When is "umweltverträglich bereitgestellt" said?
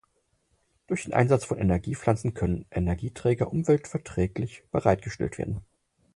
3.51-5.37